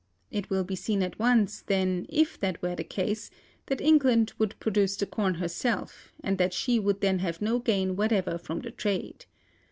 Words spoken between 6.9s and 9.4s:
then have no gain whatever from the trade.